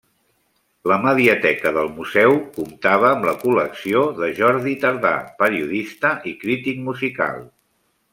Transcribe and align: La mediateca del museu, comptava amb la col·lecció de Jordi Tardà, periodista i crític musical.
La 0.91 0.95
mediateca 1.01 1.73
del 1.75 1.91
museu, 1.97 2.33
comptava 2.55 3.07
amb 3.11 3.27
la 3.29 3.33
col·lecció 3.43 4.01
de 4.21 4.31
Jordi 4.39 4.73
Tardà, 4.87 5.13
periodista 5.43 6.13
i 6.33 6.35
crític 6.45 6.83
musical. 6.89 7.45